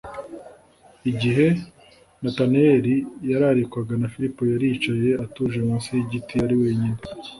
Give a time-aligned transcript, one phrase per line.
[1.11, 1.47] Igihe
[2.21, 2.95] Natanayeli
[3.29, 6.99] yararikwaga na Filipo yari yicaye atuje munsi y'igiti ari wenyine,